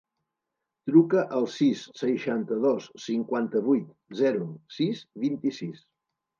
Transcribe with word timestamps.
Truca 0.89 1.25
al 1.39 1.45
sis, 1.57 1.83
seixanta-dos, 2.01 2.89
cinquanta-vuit, 3.05 3.95
zero, 4.25 4.51
sis, 4.81 5.07
vint-i-sis. 5.29 5.89